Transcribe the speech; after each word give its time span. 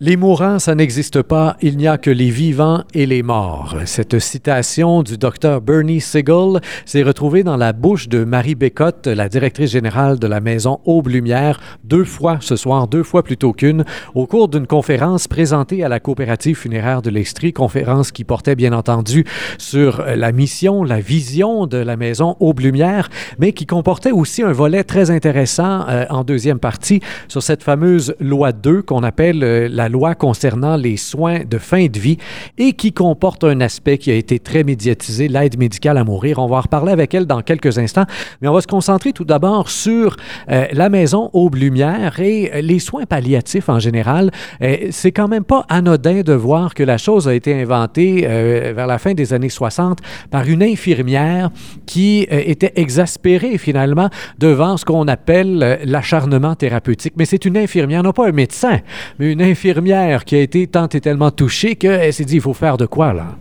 Les 0.00 0.16
mourants, 0.16 0.60
ça 0.60 0.76
n'existe 0.76 1.22
pas, 1.22 1.56
il 1.60 1.76
n'y 1.76 1.88
a 1.88 1.98
que 1.98 2.08
les 2.08 2.30
vivants 2.30 2.84
et 2.94 3.04
les 3.04 3.24
morts. 3.24 3.74
Cette 3.84 4.20
citation 4.20 5.02
du 5.02 5.18
docteur 5.18 5.60
Bernie 5.60 6.00
Siegel 6.00 6.60
s'est 6.84 7.02
retrouvée 7.02 7.42
dans 7.42 7.56
la 7.56 7.72
bouche 7.72 8.08
de 8.08 8.22
Marie 8.22 8.54
Bécotte, 8.54 9.08
la 9.08 9.28
directrice 9.28 9.72
générale 9.72 10.20
de 10.20 10.28
la 10.28 10.38
maison 10.38 10.78
Aube-Lumière, 10.84 11.58
deux 11.82 12.04
fois 12.04 12.38
ce 12.40 12.54
soir, 12.54 12.86
deux 12.86 13.02
fois 13.02 13.24
plutôt 13.24 13.52
qu'une, 13.52 13.84
au 14.14 14.28
cours 14.28 14.46
d'une 14.46 14.68
conférence 14.68 15.26
présentée 15.26 15.82
à 15.82 15.88
la 15.88 15.98
coopérative 15.98 16.56
funéraire 16.56 17.02
de 17.02 17.10
l'Estrie, 17.10 17.52
conférence 17.52 18.12
qui 18.12 18.22
portait 18.22 18.54
bien 18.54 18.72
entendu 18.72 19.24
sur 19.58 20.04
la 20.06 20.30
mission, 20.30 20.84
la 20.84 21.00
vision 21.00 21.66
de 21.66 21.78
la 21.78 21.96
maison 21.96 22.36
Aube-Lumière, 22.38 23.08
mais 23.40 23.52
qui 23.52 23.66
comportait 23.66 24.12
aussi 24.12 24.44
un 24.44 24.52
volet 24.52 24.84
très 24.84 25.10
intéressant 25.10 25.88
euh, 25.88 26.04
en 26.08 26.22
deuxième 26.22 26.60
partie 26.60 27.00
sur 27.26 27.42
cette 27.42 27.64
fameuse 27.64 28.14
loi 28.20 28.52
2 28.52 28.82
qu'on 28.82 29.02
appelle 29.02 29.42
euh, 29.42 29.68
la 29.68 29.87
loi 29.88 30.14
concernant 30.14 30.76
les 30.76 30.96
soins 30.96 31.40
de 31.48 31.58
fin 31.58 31.86
de 31.86 31.98
vie 31.98 32.18
et 32.58 32.72
qui 32.72 32.92
comporte 32.92 33.44
un 33.44 33.60
aspect 33.60 33.98
qui 33.98 34.10
a 34.10 34.14
été 34.14 34.38
très 34.38 34.64
médiatisé, 34.64 35.28
l'aide 35.28 35.58
médicale 35.58 35.98
à 35.98 36.04
mourir. 36.04 36.38
On 36.38 36.46
va 36.46 36.56
en 36.56 36.60
reparler 36.60 36.92
avec 36.92 37.14
elle 37.14 37.26
dans 37.26 37.42
quelques 37.42 37.78
instants, 37.78 38.04
mais 38.40 38.48
on 38.48 38.52
va 38.52 38.60
se 38.60 38.66
concentrer 38.66 39.12
tout 39.12 39.24
d'abord 39.24 39.70
sur 39.70 40.16
euh, 40.50 40.66
la 40.72 40.88
maison 40.88 41.30
Aube-Lumière 41.32 42.20
et 42.20 42.62
les 42.62 42.78
soins 42.78 43.06
palliatifs 43.06 43.68
en 43.68 43.78
général. 43.78 44.30
Euh, 44.62 44.88
c'est 44.90 45.12
quand 45.12 45.28
même 45.28 45.44
pas 45.44 45.64
anodin 45.68 46.20
de 46.20 46.32
voir 46.32 46.74
que 46.74 46.82
la 46.82 46.98
chose 46.98 47.28
a 47.28 47.34
été 47.34 47.60
inventée 47.60 48.26
euh, 48.26 48.72
vers 48.74 48.86
la 48.86 48.98
fin 48.98 49.14
des 49.14 49.32
années 49.32 49.48
60 49.48 49.98
par 50.30 50.46
une 50.46 50.62
infirmière 50.62 51.50
qui 51.86 52.26
était 52.30 52.72
exaspérée 52.76 53.58
finalement 53.58 54.10
devant 54.38 54.76
ce 54.76 54.84
qu'on 54.84 55.08
appelle 55.08 55.80
l'acharnement 55.84 56.54
thérapeutique. 56.54 57.14
Mais 57.16 57.24
c'est 57.24 57.44
une 57.44 57.56
infirmière, 57.56 58.02
non 58.02 58.12
pas 58.12 58.28
un 58.28 58.32
médecin, 58.32 58.80
mais 59.18 59.32
une 59.32 59.42
infirmière 59.42 59.77
qui 60.24 60.34
a 60.36 60.40
été 60.40 60.66
tant 60.66 60.88
et 60.88 61.00
tellement 61.00 61.30
touchée 61.30 61.76
qu'elle 61.76 62.12
s'est 62.12 62.24
dit, 62.24 62.36
il 62.36 62.40
faut 62.40 62.54
faire 62.54 62.76
de 62.76 62.86
quoi 62.86 63.12
là? 63.12 63.36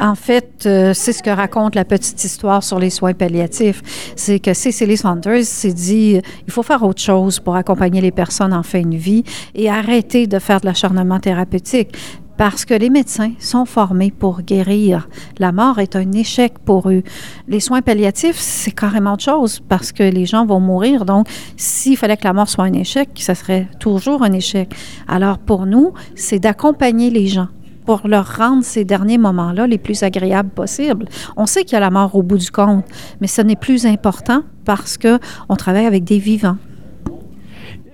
En 0.00 0.14
fait, 0.14 0.64
euh, 0.66 0.92
c'est 0.92 1.12
ce 1.12 1.22
que 1.22 1.30
raconte 1.30 1.74
la 1.74 1.84
petite 1.84 2.22
histoire 2.24 2.62
sur 2.62 2.78
les 2.78 2.90
soins 2.90 3.12
palliatifs. 3.12 4.12
C'est 4.16 4.40
que 4.40 4.52
Cecily 4.52 4.96
Saunders 4.96 5.44
s'est 5.44 5.72
dit, 5.72 6.20
il 6.46 6.52
faut 6.52 6.62
faire 6.62 6.82
autre 6.82 7.00
chose 7.00 7.38
pour 7.38 7.54
accompagner 7.54 8.00
les 8.00 8.10
personnes 8.10 8.52
en 8.52 8.62
fin 8.62 8.82
de 8.82 8.96
vie 8.96 9.22
et 9.54 9.70
arrêter 9.70 10.26
de 10.26 10.38
faire 10.38 10.60
de 10.60 10.66
l'acharnement 10.66 11.20
thérapeutique 11.20 11.96
parce 12.36 12.64
que 12.64 12.74
les 12.74 12.90
médecins 12.90 13.32
sont 13.38 13.64
formés 13.64 14.10
pour 14.10 14.42
guérir. 14.42 15.08
La 15.38 15.52
mort 15.52 15.78
est 15.78 15.96
un 15.96 16.12
échec 16.12 16.58
pour 16.64 16.90
eux. 16.90 17.02
Les 17.48 17.60
soins 17.60 17.82
palliatifs, 17.82 18.38
c'est 18.38 18.72
carrément 18.72 19.14
autre 19.14 19.24
chose 19.24 19.60
parce 19.68 19.92
que 19.92 20.02
les 20.02 20.26
gens 20.26 20.46
vont 20.46 20.60
mourir. 20.60 21.04
Donc, 21.04 21.28
s'il 21.56 21.96
fallait 21.96 22.16
que 22.16 22.24
la 22.24 22.32
mort 22.32 22.48
soit 22.48 22.64
un 22.64 22.72
échec, 22.72 23.10
ça 23.16 23.34
serait 23.34 23.68
toujours 23.78 24.22
un 24.22 24.32
échec. 24.32 24.74
Alors, 25.08 25.38
pour 25.38 25.66
nous, 25.66 25.92
c'est 26.14 26.38
d'accompagner 26.38 27.10
les 27.10 27.26
gens 27.26 27.48
pour 27.84 28.08
leur 28.08 28.36
rendre 28.36 28.64
ces 28.64 28.84
derniers 28.84 29.18
moments-là 29.18 29.66
les 29.66 29.78
plus 29.78 30.02
agréables 30.02 30.50
possibles. 30.50 31.06
On 31.36 31.46
sait 31.46 31.64
qu'il 31.64 31.74
y 31.74 31.76
a 31.76 31.80
la 31.80 31.90
mort 31.90 32.14
au 32.14 32.22
bout 32.22 32.38
du 32.38 32.50
compte, 32.50 32.84
mais 33.20 33.26
ce 33.26 33.42
n'est 33.42 33.56
plus 33.56 33.86
important 33.86 34.42
parce 34.64 34.96
qu'on 34.96 35.56
travaille 35.56 35.86
avec 35.86 36.04
des 36.04 36.18
vivants. 36.18 36.56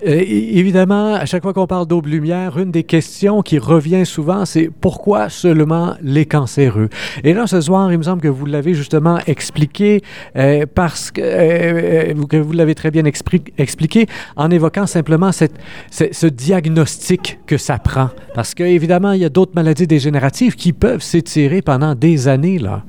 Euh, 0.05 0.23
évidemment, 0.27 1.13
à 1.13 1.25
chaque 1.25 1.43
fois 1.43 1.53
qu'on 1.53 1.67
parle 1.67 1.85
d'aube-lumière, 1.85 2.57
une 2.57 2.71
des 2.71 2.83
questions 2.83 3.41
qui 3.41 3.59
revient 3.59 4.05
souvent, 4.05 4.45
c'est 4.45 4.69
pourquoi 4.81 5.29
seulement 5.29 5.95
les 6.01 6.25
cancéreux? 6.25 6.89
Et 7.23 7.33
là, 7.33 7.45
ce 7.45 7.61
soir, 7.61 7.91
il 7.91 7.99
me 7.99 8.03
semble 8.03 8.21
que 8.21 8.27
vous 8.27 8.45
l'avez 8.45 8.73
justement 8.73 9.19
expliqué 9.27 10.01
euh, 10.35 10.65
parce 10.73 11.11
que, 11.11 11.21
euh, 11.23 12.13
que 12.27 12.37
vous 12.37 12.53
l'avez 12.53 12.73
très 12.73 12.89
bien 12.89 13.03
expliqué 13.05 14.07
en 14.35 14.49
évoquant 14.49 14.87
simplement 14.87 15.31
ce 15.31 16.27
diagnostic 16.27 17.39
que 17.45 17.57
ça 17.57 17.77
prend. 17.77 18.09
Parce 18.33 18.55
qu'évidemment, 18.55 19.11
il 19.11 19.21
y 19.21 19.25
a 19.25 19.29
d'autres 19.29 19.53
maladies 19.55 19.87
dégénératives 19.87 20.55
qui 20.55 20.73
peuvent 20.73 21.01
s'étirer 21.01 21.61
pendant 21.61 21.93
des 21.93 22.27
années, 22.27 22.57
là. 22.57 22.83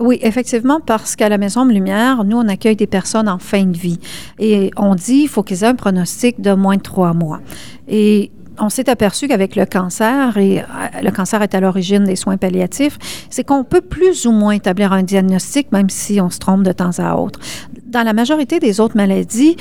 Oui, 0.00 0.18
effectivement, 0.22 0.80
parce 0.80 1.14
qu'à 1.14 1.28
la 1.28 1.36
Maison 1.36 1.66
de 1.66 1.72
Lumière, 1.72 2.24
nous, 2.24 2.38
on 2.38 2.48
accueille 2.48 2.76
des 2.76 2.86
personnes 2.86 3.28
en 3.28 3.38
fin 3.38 3.64
de 3.64 3.76
vie. 3.76 4.00
Et 4.38 4.70
on 4.78 4.94
dit 4.94 5.20
qu'il 5.20 5.28
faut 5.28 5.42
qu'ils 5.42 5.62
aient 5.62 5.68
un 5.68 5.74
pronostic 5.74 6.40
de 6.40 6.54
moins 6.54 6.76
de 6.76 6.82
trois 6.82 7.12
mois. 7.12 7.40
Et 7.86 8.30
on 8.58 8.70
s'est 8.70 8.88
aperçu 8.88 9.28
qu'avec 9.28 9.56
le 9.56 9.66
cancer, 9.66 10.36
et 10.38 10.60
euh, 10.60 10.64
le 11.02 11.10
cancer 11.10 11.42
est 11.42 11.54
à 11.54 11.60
l'origine 11.60 12.04
des 12.04 12.16
soins 12.16 12.38
palliatifs, 12.38 12.98
c'est 13.28 13.44
qu'on 13.44 13.62
peut 13.62 13.82
plus 13.82 14.26
ou 14.26 14.32
moins 14.32 14.52
établir 14.52 14.92
un 14.94 15.02
diagnostic, 15.02 15.70
même 15.70 15.90
si 15.90 16.18
on 16.20 16.30
se 16.30 16.38
trompe 16.38 16.62
de 16.62 16.72
temps 16.72 16.98
à 16.98 17.16
autre. 17.16 17.38
Dans 17.86 18.02
la 18.02 18.14
majorité 18.14 18.58
des 18.58 18.80
autres 18.80 18.96
maladies, 18.96 19.56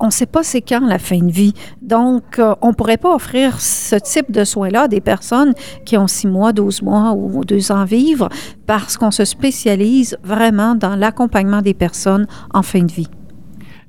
on 0.00 0.06
ne 0.06 0.10
sait 0.10 0.26
pas 0.26 0.42
c'est 0.42 0.62
quand 0.62 0.86
la 0.86 0.98
fin 0.98 1.18
de 1.18 1.30
vie. 1.30 1.54
Donc, 1.82 2.38
euh, 2.38 2.54
on 2.62 2.68
ne 2.68 2.72
pourrait 2.72 2.96
pas 2.96 3.14
offrir 3.14 3.60
ce 3.60 3.96
type 3.96 4.32
de 4.32 4.44
soins-là 4.44 4.82
à 4.82 4.88
des 4.88 5.00
personnes 5.00 5.54
qui 5.84 5.96
ont 5.96 6.08
six 6.08 6.26
mois, 6.26 6.52
12 6.52 6.82
mois 6.82 7.12
ou 7.12 7.44
deux 7.44 7.70
ans 7.70 7.84
vivre 7.84 8.28
parce 8.66 8.96
qu'on 8.96 9.10
se 9.10 9.24
spécialise 9.24 10.16
vraiment 10.24 10.74
dans 10.74 10.96
l'accompagnement 10.96 11.62
des 11.62 11.74
personnes 11.74 12.26
en 12.54 12.62
fin 12.62 12.82
de 12.82 12.92
vie. 12.92 13.08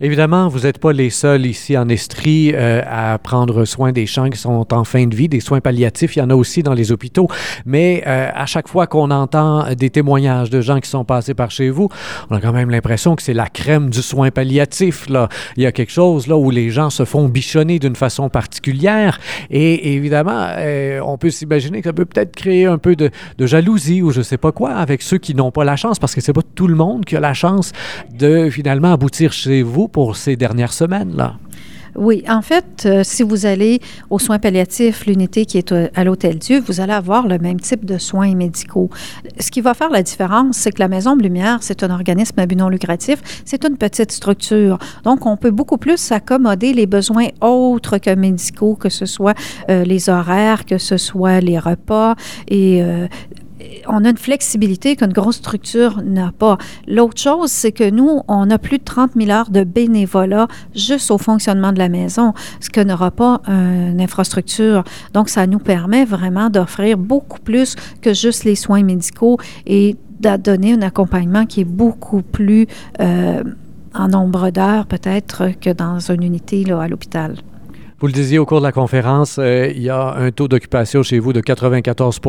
Évidemment, 0.03 0.47
vous 0.47 0.61
n'êtes 0.61 0.79
pas 0.79 0.93
les 0.93 1.11
seuls 1.11 1.45
ici 1.45 1.77
en 1.77 1.87
Estrie 1.87 2.53
euh, 2.55 2.81
à 2.89 3.19
prendre 3.19 3.65
soin 3.65 3.91
des 3.91 4.07
gens 4.07 4.31
qui 4.31 4.39
sont 4.39 4.73
en 4.73 4.83
fin 4.83 5.05
de 5.05 5.15
vie, 5.15 5.29
des 5.29 5.41
soins 5.41 5.61
palliatifs. 5.61 6.15
Il 6.15 6.19
y 6.19 6.21
en 6.23 6.31
a 6.31 6.33
aussi 6.33 6.63
dans 6.63 6.73
les 6.73 6.91
hôpitaux. 6.91 7.27
Mais 7.67 8.01
euh, 8.07 8.31
à 8.33 8.47
chaque 8.47 8.67
fois 8.67 8.87
qu'on 8.87 9.11
entend 9.11 9.75
des 9.75 9.91
témoignages 9.91 10.49
de 10.49 10.59
gens 10.59 10.79
qui 10.79 10.89
sont 10.89 11.05
passés 11.05 11.35
par 11.35 11.51
chez 11.51 11.69
vous, 11.69 11.89
on 12.31 12.35
a 12.35 12.41
quand 12.41 12.51
même 12.51 12.71
l'impression 12.71 13.15
que 13.15 13.21
c'est 13.21 13.35
la 13.35 13.45
crème 13.45 13.91
du 13.91 14.01
soin 14.01 14.31
palliatif. 14.31 15.07
Là. 15.07 15.29
Il 15.55 15.61
y 15.61 15.67
a 15.67 15.71
quelque 15.71 15.91
chose 15.91 16.25
là 16.25 16.35
où 16.35 16.49
les 16.49 16.71
gens 16.71 16.89
se 16.89 17.05
font 17.05 17.29
bichonner 17.29 17.77
d'une 17.77 17.95
façon 17.95 18.27
particulière. 18.27 19.19
Et 19.51 19.93
évidemment, 19.93 20.47
euh, 20.57 20.99
on 21.05 21.19
peut 21.19 21.29
s'imaginer 21.29 21.79
que 21.81 21.89
ça 21.89 21.93
peut 21.93 22.05
peut-être 22.05 22.35
créer 22.35 22.65
un 22.65 22.79
peu 22.79 22.95
de, 22.95 23.11
de 23.37 23.45
jalousie 23.45 24.01
ou 24.01 24.09
je 24.09 24.23
sais 24.23 24.39
pas 24.39 24.51
quoi 24.51 24.71
avec 24.71 25.03
ceux 25.03 25.19
qui 25.19 25.35
n'ont 25.35 25.51
pas 25.51 25.63
la 25.63 25.75
chance, 25.75 25.99
parce 25.99 26.15
que 26.15 26.21
c'est 26.21 26.33
pas 26.33 26.41
tout 26.55 26.67
le 26.67 26.75
monde 26.75 27.05
qui 27.05 27.15
a 27.15 27.19
la 27.19 27.35
chance 27.35 27.71
de 28.11 28.49
finalement 28.49 28.93
aboutir 28.93 29.31
chez 29.31 29.61
vous 29.61 29.90
pour 29.91 30.15
ces 30.15 30.35
dernières 30.35 30.73
semaines-là? 30.73 31.35
Oui, 31.95 32.23
en 32.29 32.41
fait, 32.41 32.83
euh, 32.85 33.01
si 33.03 33.21
vous 33.21 33.45
allez 33.45 33.81
aux 34.09 34.19
soins 34.19 34.39
palliatifs, 34.39 35.05
l'unité 35.05 35.45
qui 35.45 35.57
est 35.57 35.73
à 35.93 36.03
l'Hôtel 36.03 36.37
Dieu, 36.37 36.63
vous 36.65 36.79
allez 36.79 36.93
avoir 36.93 37.27
le 37.27 37.37
même 37.37 37.59
type 37.59 37.83
de 37.85 37.97
soins 37.97 38.33
médicaux. 38.33 38.89
Ce 39.39 39.51
qui 39.51 39.59
va 39.59 39.73
faire 39.73 39.89
la 39.89 40.01
différence, 40.01 40.57
c'est 40.57 40.71
que 40.71 40.79
la 40.79 40.87
Maison 40.87 41.17
de 41.17 41.23
Lumière, 41.23 41.57
c'est 41.61 41.83
un 41.83 41.91
organisme 41.91 42.39
à 42.39 42.45
but 42.45 42.55
non 42.55 42.69
lucratif, 42.69 43.19
c'est 43.43 43.65
une 43.65 43.77
petite 43.77 44.11
structure. 44.11 44.77
Donc, 45.03 45.25
on 45.25 45.35
peut 45.35 45.51
beaucoup 45.51 45.77
plus 45.77 46.11
accommoder 46.11 46.73
les 46.73 46.85
besoins 46.85 47.27
autres 47.41 47.97
que 47.97 48.15
médicaux, 48.15 48.75
que 48.75 48.89
ce 48.89 49.05
soit 49.05 49.37
euh, 49.69 49.83
les 49.83 50.09
horaires, 50.09 50.65
que 50.65 50.77
ce 50.77 50.95
soit 50.95 51.41
les 51.41 51.59
repas 51.59 52.15
et 52.47 52.81
euh, 52.81 53.07
on 53.87 54.05
a 54.05 54.09
une 54.09 54.17
flexibilité 54.17 54.95
qu'une 54.95 55.13
grosse 55.13 55.37
structure 55.37 56.01
n'a 56.03 56.31
pas. 56.31 56.57
L'autre 56.87 57.21
chose, 57.21 57.51
c'est 57.51 57.71
que 57.71 57.89
nous, 57.89 58.21
on 58.27 58.49
a 58.49 58.57
plus 58.57 58.77
de 58.77 58.83
30 58.83 59.11
000 59.15 59.31
heures 59.31 59.49
de 59.49 59.63
bénévolat 59.63 60.47
juste 60.75 61.11
au 61.11 61.17
fonctionnement 61.17 61.71
de 61.71 61.79
la 61.79 61.89
maison, 61.89 62.33
ce 62.59 62.69
que 62.69 62.81
n'aura 62.81 63.11
pas 63.11 63.41
une 63.47 64.01
infrastructure. 64.01 64.83
Donc, 65.13 65.29
ça 65.29 65.47
nous 65.47 65.59
permet 65.59 66.05
vraiment 66.05 66.49
d'offrir 66.49 66.97
beaucoup 66.97 67.39
plus 67.39 67.75
que 68.01 68.13
juste 68.13 68.43
les 68.43 68.55
soins 68.55 68.83
médicaux 68.83 69.37
et 69.65 69.95
de 70.19 70.37
donner 70.37 70.73
un 70.73 70.81
accompagnement 70.81 71.45
qui 71.45 71.61
est 71.61 71.65
beaucoup 71.65 72.21
plus 72.21 72.67
euh, 72.99 73.43
en 73.93 74.07
nombre 74.07 74.51
d'heures 74.51 74.85
peut-être 74.85 75.49
que 75.59 75.71
dans 75.71 75.99
une 75.99 76.23
unité 76.23 76.63
là, 76.63 76.81
à 76.81 76.87
l'hôpital. 76.87 77.35
Vous 78.01 78.07
le 78.07 78.13
disiez 78.13 78.39
au 78.39 78.47
cours 78.47 78.61
de 78.61 78.65
la 78.65 78.71
conférence, 78.71 79.37
euh, 79.37 79.71
il 79.75 79.83
y 79.83 79.89
a 79.91 80.15
un 80.15 80.31
taux 80.31 80.47
d'occupation 80.47 81.03
chez 81.03 81.19
vous 81.19 81.33
de 81.33 81.39
94 81.39 82.19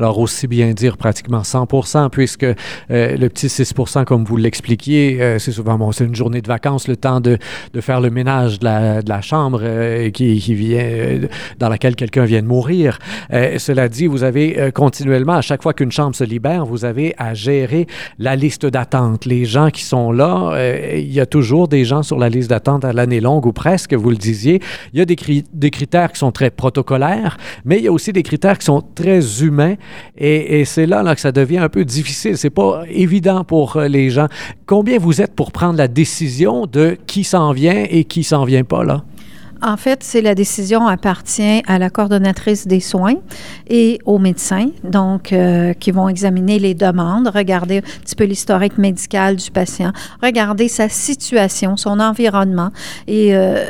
alors 0.00 0.18
aussi 0.18 0.48
bien 0.48 0.72
dire 0.72 0.96
pratiquement 0.96 1.42
100% 1.42 2.10
puisque 2.10 2.42
euh, 2.42 2.54
le 2.90 3.28
petit 3.28 3.46
6% 3.46 4.04
comme 4.04 4.24
vous 4.24 4.36
l'expliquiez, 4.36 5.22
euh, 5.22 5.38
c'est 5.38 5.52
souvent 5.52 5.78
bon, 5.78 5.92
c'est 5.92 6.06
une 6.06 6.16
journée 6.16 6.42
de 6.42 6.48
vacances, 6.48 6.88
le 6.88 6.96
temps 6.96 7.20
de, 7.20 7.38
de 7.72 7.80
faire 7.80 8.00
le 8.00 8.10
ménage 8.10 8.58
de 8.58 8.64
la, 8.64 9.00
de 9.00 9.08
la 9.08 9.20
chambre 9.20 9.62
qui, 10.10 10.40
qui, 10.40 10.54
vient, 10.54 11.20
dans 11.60 11.68
laquelle 11.68 11.94
quelqu'un 11.94 12.24
vient 12.24 12.42
de 12.42 12.48
mourir. 12.48 12.98
cela 13.30 13.88
dit, 13.88 14.08
vous 14.08 14.24
avez 14.24 14.72
continuellement, 14.74 15.34
à 15.34 15.40
chaque 15.40 15.62
fois 15.62 15.72
qu'une 15.72 15.92
chambre 15.92 16.16
se 16.16 16.24
libère, 16.24 16.66
vous 16.66 16.84
avez 16.84 17.14
à 17.16 17.32
gérer 17.32 17.86
la 18.18 18.34
liste 18.34 18.66
d'attente. 18.66 19.24
Les 19.24 19.44
gens 19.44 19.70
qui 19.70 19.84
sont 19.84 20.10
là, 20.10 20.58
il 20.96 21.12
y 21.12 21.20
a 21.20 21.26
toujours 21.26 21.68
des 21.68 21.84
gens 21.84 22.02
sur 22.02 22.18
la 22.18 22.28
liste 22.28 22.50
d'attente 22.50 22.84
à 22.84 22.92
l'année 22.92 23.20
longue 23.20 23.46
ou 23.46 23.52
presque, 23.52 23.94
vous 23.94 24.10
le 24.10 24.16
disiez. 24.16 24.60
Il 24.96 25.00
y 25.00 25.02
a 25.02 25.04
des, 25.04 25.70
critères 25.70 26.10
qui 26.10 26.18
sont 26.18 26.32
très 26.32 26.48
protocolaires, 26.48 27.36
mais 27.66 27.76
il 27.76 27.84
y 27.84 27.88
a 27.88 27.92
aussi 27.92 28.14
des 28.14 28.22
critères 28.22 28.56
qui 28.56 28.64
sont 28.64 28.82
très 28.94 29.42
humains 29.42 29.74
et, 30.16 30.64
c'est 30.64 30.86
là, 30.86 31.14
que 31.14 31.20
ça 31.20 31.32
devient 31.32 31.58
un 31.58 31.68
peu 31.68 31.84
difficile. 31.84 32.38
C'est 32.38 32.48
pas 32.48 32.82
évident 32.88 33.44
pour 33.44 33.76
euh, 33.76 33.88
les 33.88 34.08
gens. 34.08 34.28
Combien 34.64 34.98
vous 34.98 35.20
êtes 35.20 35.34
pour 35.34 35.52
prendre 35.52 35.76
la 35.76 35.86
décision 35.86 36.64
de 36.64 36.96
qui 37.06 37.24
s'en 37.24 37.52
vient 37.52 37.84
et 37.90 38.04
qui 38.04 38.24
s'en 38.24 38.46
vient 38.46 38.64
pas 38.64 38.84
là? 38.84 39.04
En 39.62 39.76
fait, 39.76 40.02
c'est 40.02 40.22
la 40.22 40.34
décision 40.34 40.86
appartient 40.86 41.62
à 41.66 41.78
la 41.78 41.90
coordonnatrice 41.90 42.66
des 42.66 42.80
soins 42.80 43.16
et 43.68 43.98
aux 44.04 44.18
médecins, 44.18 44.70
donc 44.84 45.32
euh, 45.32 45.72
qui 45.74 45.90
vont 45.90 46.08
examiner 46.08 46.58
les 46.58 46.74
demandes, 46.74 47.28
regarder 47.28 47.78
un 47.78 48.00
petit 48.02 48.16
peu 48.16 48.24
l'historique 48.24 48.78
médical 48.78 49.36
du 49.36 49.50
patient, 49.50 49.92
regarder 50.22 50.68
sa 50.68 50.88
situation, 50.88 51.76
son 51.76 52.00
environnement 52.00 52.70
et 53.06 53.34
euh, 53.34 53.64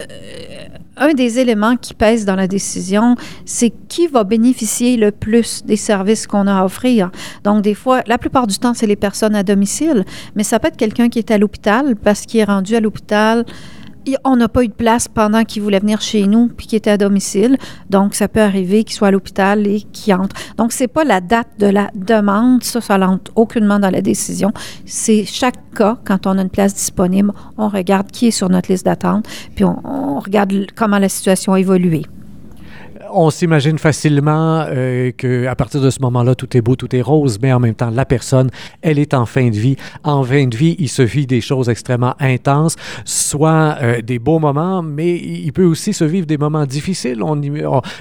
un 0.96 1.12
des 1.12 1.38
éléments 1.38 1.76
qui 1.76 1.94
pèse 1.94 2.24
dans 2.24 2.36
la 2.36 2.46
décision, 2.46 3.16
c'est 3.44 3.72
qui 3.88 4.06
va 4.06 4.24
bénéficier 4.24 4.96
le 4.96 5.10
plus 5.10 5.64
des 5.64 5.76
services 5.76 6.26
qu'on 6.26 6.46
a 6.46 6.60
à 6.60 6.64
offrir. 6.64 7.10
Donc, 7.44 7.62
des 7.62 7.74
fois, 7.74 8.02
la 8.06 8.18
plupart 8.18 8.46
du 8.46 8.58
temps, 8.58 8.74
c'est 8.74 8.86
les 8.86 8.96
personnes 8.96 9.34
à 9.34 9.42
domicile, 9.42 10.04
mais 10.34 10.42
ça 10.42 10.58
peut 10.58 10.68
être 10.68 10.76
quelqu'un 10.76 11.08
qui 11.08 11.18
est 11.18 11.30
à 11.30 11.38
l'hôpital 11.38 11.96
parce 11.96 12.22
qu'il 12.22 12.40
est 12.40 12.44
rendu 12.44 12.74
à 12.76 12.80
l'hôpital 12.80 13.44
on 14.24 14.36
n'a 14.36 14.48
pas 14.48 14.62
eu 14.64 14.68
de 14.68 14.72
place 14.72 15.08
pendant 15.08 15.44
qu'il 15.44 15.62
voulait 15.62 15.80
venir 15.80 16.00
chez 16.00 16.26
nous 16.26 16.48
puis 16.48 16.66
qu'il 16.66 16.76
était 16.76 16.90
à 16.90 16.98
domicile. 16.98 17.56
Donc, 17.90 18.14
ça 18.14 18.28
peut 18.28 18.40
arriver 18.40 18.84
qu'il 18.84 18.94
soit 18.94 19.08
à 19.08 19.10
l'hôpital 19.10 19.66
et 19.66 19.80
qu'il 19.92 20.14
entre. 20.14 20.36
Donc, 20.56 20.72
c'est 20.72 20.88
pas 20.88 21.04
la 21.04 21.20
date 21.20 21.48
de 21.58 21.66
la 21.66 21.90
demande. 21.94 22.62
Ça, 22.62 22.80
ça 22.80 22.98
n'entre 22.98 23.32
aucunement 23.34 23.78
dans 23.78 23.90
la 23.90 24.02
décision. 24.02 24.52
C'est 24.84 25.24
chaque 25.24 25.74
cas, 25.74 25.98
quand 26.04 26.26
on 26.26 26.38
a 26.38 26.42
une 26.42 26.50
place 26.50 26.74
disponible, 26.74 27.32
on 27.58 27.68
regarde 27.68 28.10
qui 28.10 28.28
est 28.28 28.30
sur 28.30 28.48
notre 28.48 28.70
liste 28.70 28.84
d'attente 28.84 29.26
puis 29.54 29.64
on, 29.64 29.80
on 29.84 30.20
regarde 30.20 30.66
comment 30.74 30.98
la 30.98 31.08
situation 31.08 31.54
a 31.54 31.60
évolué 31.60 32.02
on 33.12 33.30
s'imagine 33.30 33.78
facilement 33.78 34.64
euh, 34.68 35.10
qu'à 35.12 35.54
partir 35.54 35.80
de 35.80 35.90
ce 35.90 36.00
moment-là, 36.00 36.34
tout 36.34 36.56
est 36.56 36.60
beau, 36.60 36.76
tout 36.76 36.94
est 36.94 37.02
rose, 37.02 37.38
mais 37.42 37.52
en 37.52 37.60
même 37.60 37.74
temps, 37.74 37.90
la 37.90 38.04
personne, 38.04 38.50
elle 38.82 38.98
est 38.98 39.14
en 39.14 39.26
fin 39.26 39.48
de 39.48 39.56
vie. 39.56 39.76
En 40.04 40.22
fin 40.22 40.46
de 40.46 40.56
vie, 40.56 40.76
il 40.78 40.88
se 40.88 41.02
vit 41.02 41.26
des 41.26 41.40
choses 41.40 41.68
extrêmement 41.68 42.14
intenses, 42.20 42.76
soit 43.04 43.76
euh, 43.82 44.02
des 44.02 44.18
beaux 44.18 44.38
moments, 44.38 44.82
mais 44.82 45.16
il 45.16 45.52
peut 45.52 45.64
aussi 45.64 45.92
se 45.92 46.04
vivre 46.04 46.26
des 46.26 46.38
moments 46.38 46.66
difficiles. 46.66 47.22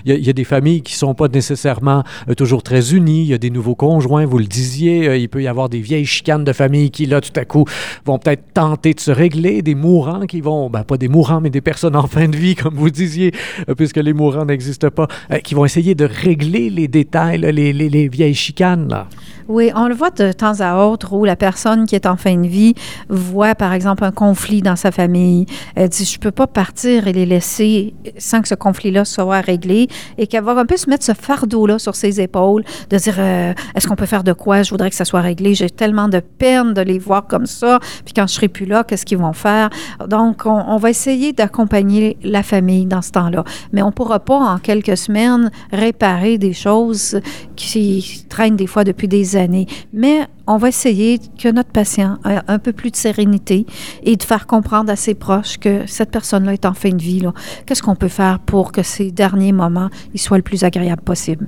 Il 0.05 0.25
y, 0.25 0.29
a 0.29 0.33
des 0.33 0.43
familles 0.43 0.81
qui 0.81 0.95
sont 0.95 1.13
pas 1.13 1.27
nécessairement 1.27 2.03
euh, 2.29 2.33
toujours 2.33 2.63
très 2.63 2.93
unies. 2.93 3.21
Il 3.21 3.27
y 3.27 3.33
a 3.33 3.37
des 3.37 3.49
nouveaux 3.49 3.75
conjoints, 3.75 4.25
vous 4.25 4.37
le 4.37 4.45
disiez. 4.45 5.17
il 5.17 5.29
peut 5.29 5.41
y 5.41 5.47
avoir 5.47 5.69
des 5.69 5.79
vieilles 5.79 6.05
chicanes 6.05 6.43
de 6.43 6.53
famille 6.53 6.91
qui, 6.91 7.05
là, 7.05 7.21
tout 7.21 7.37
à 7.39 7.45
coup, 7.45 7.65
vont 8.05 8.19
peut-être 8.19 8.53
tenter 8.53 8.93
de 8.93 8.99
se 8.99 9.11
régler. 9.11 9.61
Des 9.61 9.75
mourants 9.75 10.25
qui 10.25 10.41
vont, 10.41 10.69
ben, 10.69 10.83
pas 10.83 10.97
des 10.97 11.07
mourants, 11.07 11.41
mais 11.41 11.49
des 11.49 11.61
personnes 11.61 11.95
en 11.95 12.07
fin 12.07 12.27
de 12.27 12.35
vie, 12.35 12.55
comme 12.55 12.75
vous 12.75 12.89
disiez, 12.89 13.31
puisque 13.77 13.97
les 13.97 14.13
mourants 14.13 14.45
n'existent 14.45 14.89
pas, 14.89 15.04
euh, 15.31 15.37
qui 15.39 15.55
vont 15.55 15.65
essayer 15.65 15.95
de 15.95 16.05
régler 16.05 16.69
les 16.69 16.87
détails, 16.87 17.39
les, 17.39 17.73
les, 17.73 18.07
vieilles 18.07 18.35
chicanes. 18.35 18.87
Là. 18.89 19.07
Oui, 19.47 19.71
on 19.75 19.87
le 19.87 19.93
voit 19.93 20.09
de 20.09 20.31
temps 20.31 20.59
à 20.59 20.83
autre 20.85 21.13
où 21.13 21.23
la 21.23 21.35
personne 21.35 21.85
qui 21.85 21.93
est 21.93 22.07
en 22.07 22.17
fin 22.17 22.35
de 22.35 22.47
vie 22.47 22.73
voit, 23.09 23.53
par 23.53 23.73
exemple, 23.73 24.03
un 24.03 24.11
conflit 24.11 24.63
dans 24.63 24.75
sa 24.75 24.91
famille. 24.91 25.45
Elle 25.75 25.89
dit, 25.89 26.03
je 26.03 26.17
ne 26.17 26.21
peux 26.21 26.31
pas 26.31 26.47
partir 26.47 27.07
et 27.07 27.13
les 27.13 27.27
laisser 27.27 27.93
sans 28.17 28.41
que 28.41 28.47
ce 28.47 28.55
conflit-là 28.55 29.05
soit 29.05 29.41
réglé 29.41 29.87
et 30.17 30.25
qu'elle 30.25 30.43
va 30.43 30.53
un 30.53 30.65
peu 30.65 30.77
se 30.77 30.89
mettre 30.89 31.03
ce 31.03 31.13
fardeau-là 31.13 31.77
sur 31.77 31.95
ses 31.95 32.21
épaules, 32.21 32.63
de 32.89 32.97
dire, 32.97 33.15
euh, 33.19 33.53
est-ce 33.75 33.87
qu'on 33.87 33.95
peut 33.95 34.07
faire 34.07 34.23
de 34.23 34.33
quoi? 34.33 34.63
Je 34.63 34.71
voudrais 34.71 34.89
que 34.89 34.95
ça 34.95 35.05
soit 35.05 35.21
réglé. 35.21 35.53
J'ai 35.53 35.69
tellement 35.69 36.07
de 36.07 36.21
peine 36.21 36.73
de 36.73 36.81
les 36.81 36.97
voir 36.97 37.27
comme 37.27 37.45
ça. 37.45 37.79
Puis 38.03 38.15
quand 38.15 38.25
je 38.25 38.33
serai 38.33 38.47
plus 38.47 38.65
là, 38.65 38.83
qu'est-ce 38.83 39.05
qu'ils 39.05 39.19
vont 39.19 39.33
faire? 39.33 39.69
Donc, 40.07 40.45
on, 40.45 40.77
va 40.77 40.89
essayer 40.89 41.33
d'accompagner 41.33 42.17
la 42.23 42.41
famille 42.41 42.85
dans 42.85 43.03
ce 43.03 43.11
temps-là. 43.11 43.43
Mais 43.73 43.83
on 43.83 43.87
ne 43.87 43.91
pourra 43.91 44.19
pas, 44.19 44.37
en 44.37 44.57
quelques 44.57 44.84
semaines, 44.93 45.49
réparer 45.71 46.37
des 46.37 46.53
choses 46.53 47.19
qui 47.55 48.25
traînent 48.29 48.55
des 48.55 48.67
fois 48.67 48.83
depuis 48.83 49.07
des 49.07 49.35
années. 49.35 49.65
Mais 49.91 50.27
on 50.45 50.57
va 50.57 50.67
essayer 50.69 51.19
que 51.39 51.49
notre 51.49 51.71
patient 51.71 52.19
ait 52.25 52.37
un 52.47 52.59
peu 52.59 52.71
plus 52.71 52.91
de 52.91 52.95
sérénité 52.95 53.65
et 54.03 54.15
de 54.15 54.23
faire 54.23 54.45
comprendre 54.45 54.91
à 54.91 54.95
ses 54.95 55.15
proches 55.15 55.57
que 55.57 55.87
cette 55.87 56.11
personne-là 56.11 56.53
est 56.53 56.65
en 56.65 56.73
fin 56.73 56.89
de 56.89 57.01
vie. 57.01 57.23
Qu'est-ce 57.65 57.81
qu'on 57.81 57.95
peut 57.95 58.09
faire 58.09 58.39
pour 58.39 58.71
que 58.71 58.83
ces 58.83 59.09
derniers 59.11 59.53
moments 59.53 59.89
soient 60.15 60.37
le 60.37 60.43
plus 60.43 60.63
agréables 60.63 61.01
possible? 61.01 61.47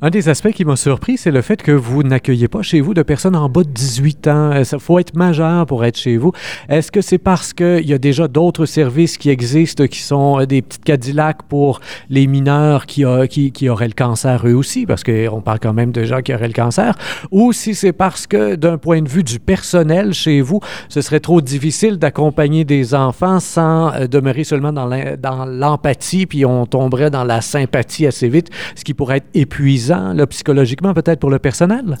Un 0.00 0.10
des 0.10 0.28
aspects 0.28 0.52
qui 0.52 0.64
m'a 0.64 0.76
surpris, 0.76 1.16
c'est 1.16 1.32
le 1.32 1.42
fait 1.42 1.60
que 1.60 1.72
vous 1.72 2.04
n'accueillez 2.04 2.46
pas 2.46 2.62
chez 2.62 2.80
vous 2.80 2.94
de 2.94 3.02
personnes 3.02 3.34
en 3.34 3.48
bas 3.48 3.64
de 3.64 3.68
18 3.70 4.28
ans. 4.28 4.52
Il 4.52 4.78
faut 4.78 5.00
être 5.00 5.16
majeur 5.16 5.66
pour 5.66 5.84
être 5.84 5.98
chez 5.98 6.16
vous. 6.18 6.30
Est-ce 6.68 6.92
que 6.92 7.00
c'est 7.00 7.18
parce 7.18 7.52
qu'il 7.52 7.84
y 7.84 7.92
a 7.92 7.98
déjà 7.98 8.28
d'autres 8.28 8.64
services 8.64 9.18
qui 9.18 9.28
existent, 9.28 9.88
qui 9.88 9.98
sont 9.98 10.38
euh, 10.38 10.46
des 10.46 10.62
petites 10.62 10.84
Cadillacs 10.84 11.42
pour 11.48 11.80
les 12.10 12.28
mineurs 12.28 12.86
qui, 12.86 13.02
qui, 13.28 13.50
qui 13.50 13.68
auraient 13.68 13.88
le 13.88 13.92
cancer 13.92 14.46
eux 14.46 14.54
aussi, 14.54 14.86
parce 14.86 15.02
qu'on 15.02 15.40
parle 15.40 15.58
quand 15.58 15.74
même 15.74 15.90
de 15.90 16.04
gens 16.04 16.22
qui 16.22 16.32
auraient 16.32 16.46
le 16.46 16.54
cancer, 16.54 16.94
ou 17.32 17.52
si 17.52 17.74
c'est 17.74 17.92
parce 17.92 18.28
que 18.28 18.54
d'un 18.54 18.78
point 18.78 19.02
de 19.02 19.08
vue 19.08 19.24
du 19.24 19.40
personnel 19.40 20.14
chez 20.14 20.42
vous, 20.42 20.60
ce 20.88 21.00
serait 21.00 21.18
trop 21.18 21.40
difficile 21.40 21.98
d'accompagner 21.98 22.64
des 22.64 22.94
enfants 22.94 23.40
sans 23.40 23.92
euh, 23.94 24.06
demeurer 24.06 24.44
seulement 24.44 24.72
dans 24.72 25.44
l'empathie, 25.44 26.26
puis 26.26 26.44
on 26.46 26.66
tomberait 26.66 27.10
dans 27.10 27.24
la 27.24 27.40
sympathie 27.40 28.06
assez 28.06 28.28
vite, 28.28 28.48
ce 28.76 28.84
qui 28.84 28.94
pourrait 28.94 29.16
être 29.16 29.30
épuisant 29.34 29.87
psychologiquement 30.28 30.94
peut-être 30.94 31.20
pour 31.20 31.30
le 31.30 31.38
personnel? 31.38 31.96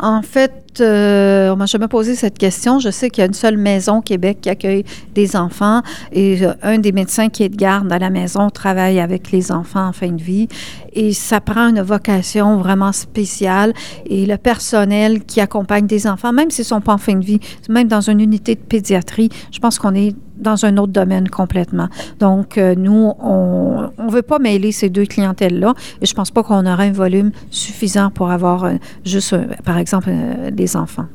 En 0.00 0.22
fait, 0.22 0.80
euh, 0.80 1.50
on 1.52 1.56
m'a 1.56 1.66
jamais 1.66 1.86
posé 1.86 2.14
cette 2.14 2.38
question. 2.38 2.78
Je 2.78 2.90
sais 2.90 3.10
qu'il 3.10 3.20
y 3.20 3.24
a 3.24 3.26
une 3.26 3.34
seule 3.34 3.58
maison 3.58 3.98
au 3.98 4.00
Québec 4.00 4.38
qui 4.40 4.48
accueille 4.48 4.84
des 5.14 5.36
enfants 5.36 5.82
et 6.12 6.44
euh, 6.44 6.54
un 6.62 6.78
des 6.78 6.92
médecins 6.92 7.28
qui 7.28 7.42
est 7.42 7.48
de 7.48 7.56
garde 7.56 7.92
à 7.92 7.98
la 7.98 8.10
maison 8.10 8.48
travaille 8.48 9.00
avec 9.00 9.30
les 9.32 9.52
enfants 9.52 9.86
en 9.86 9.92
fin 9.92 10.10
de 10.10 10.22
vie 10.22 10.48
et 10.94 11.12
ça 11.12 11.40
prend 11.40 11.68
une 11.68 11.82
vocation 11.82 12.56
vraiment 12.56 12.92
spéciale 12.92 13.74
et 14.06 14.24
le 14.24 14.38
personnel 14.38 15.24
qui 15.24 15.40
accompagne 15.40 15.86
des 15.86 16.06
enfants, 16.06 16.32
même 16.32 16.50
s'ils 16.50 16.62
ne 16.62 16.68
sont 16.68 16.80
pas 16.80 16.94
en 16.94 16.98
fin 16.98 17.14
de 17.14 17.24
vie, 17.24 17.40
même 17.68 17.88
dans 17.88 18.00
une 18.00 18.20
unité 18.20 18.54
de 18.54 18.60
pédiatrie, 18.60 19.28
je 19.52 19.58
pense 19.58 19.78
qu'on 19.78 19.94
est 19.94 20.14
dans 20.42 20.64
un 20.64 20.76
autre 20.76 20.92
domaine 20.92 21.28
complètement. 21.28 21.88
Donc, 22.18 22.58
euh, 22.58 22.74
nous, 22.74 23.12
on 23.20 23.90
ne 23.98 24.10
veut 24.10 24.22
pas 24.22 24.38
mêler 24.38 24.72
ces 24.72 24.90
deux 24.90 25.06
clientèles-là 25.06 25.74
et 26.00 26.06
je 26.06 26.14
pense 26.14 26.30
pas 26.30 26.42
qu'on 26.42 26.66
aura 26.66 26.82
un 26.82 26.92
volume 26.92 27.30
suffisant 27.50 28.10
pour 28.10 28.30
avoir 28.30 28.64
euh, 28.64 28.72
juste, 29.04 29.32
euh, 29.32 29.46
par 29.64 29.78
exemple, 29.78 30.10
des 30.52 30.76
enfants. 30.76 31.06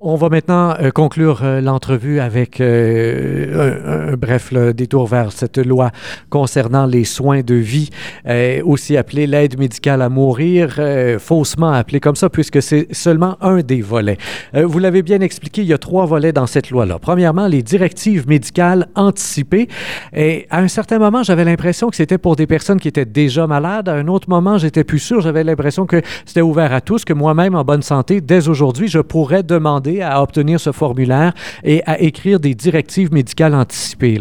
On 0.00 0.14
va 0.14 0.28
maintenant 0.28 0.76
euh, 0.78 0.92
conclure 0.92 1.40
euh, 1.42 1.60
l'entrevue 1.60 2.20
avec 2.20 2.60
euh, 2.60 4.12
un, 4.12 4.16
bref 4.16 4.52
détour 4.52 5.08
vers 5.08 5.32
cette 5.32 5.58
loi 5.58 5.90
concernant 6.30 6.86
les 6.86 7.02
soins 7.02 7.40
de 7.40 7.56
vie, 7.56 7.90
aussi 8.64 8.96
appelée 8.96 9.26
l'aide 9.26 9.58
médicale 9.58 10.02
à 10.02 10.08
mourir, 10.08 10.80
faussement 11.18 11.72
appelée 11.72 12.00
comme 12.00 12.16
ça, 12.16 12.30
puisque 12.30 12.62
c'est 12.62 12.86
seulement 12.94 13.36
un 13.40 13.60
des 13.60 13.82
volets. 13.82 14.18
vous 14.54 14.78
l'avez 14.78 15.02
bien 15.02 15.20
expliqué, 15.20 15.62
il 15.62 15.68
y 15.68 15.72
a 15.72 15.78
trois 15.78 16.06
volets 16.06 16.32
dans 16.32 16.46
cette 16.46 16.70
loi-là. 16.70 16.98
Premièrement, 16.98 17.46
les 17.46 17.62
directives 17.62 18.28
médicales 18.28 18.88
anticipées. 18.94 19.68
Et 20.14 20.46
à 20.50 20.60
un 20.60 20.68
certain 20.68 20.98
moment, 20.98 21.22
j'avais 21.22 21.44
l'impression 21.44 21.88
que 21.88 21.96
c'était 21.96 22.18
pour 22.18 22.36
des 22.36 22.46
personnes 22.46 22.80
qui 22.80 22.88
étaient 22.88 23.04
déjà 23.04 23.46
malades. 23.46 23.88
À 23.88 23.94
un 23.94 24.08
autre 24.08 24.28
moment, 24.28 24.58
j'étais 24.58 24.84
plus 24.84 24.98
sûr. 25.00 25.20
J'avais 25.20 25.44
l'impression 25.44 25.86
que 25.86 26.02
c'était 26.24 26.42
ouvert 26.42 26.72
à 26.72 26.80
tous, 26.80 27.04
que 27.04 27.12
moi-même, 27.12 27.54
en 27.54 27.64
bonne 27.64 27.82
santé, 27.82 28.20
dès 28.20 28.48
aujourd'hui, 28.48 28.88
je 28.88 29.00
pourrais 29.00 29.42
demander 29.42 29.87
à 30.02 30.22
obtenir 30.22 30.60
ce 30.60 30.72
formulaire 30.72 31.32
et 31.64 31.82
à 31.86 32.00
écrire 32.00 32.40
des 32.40 32.54
directives 32.54 33.12
médicales 33.12 33.54
anticipées. 33.54 34.20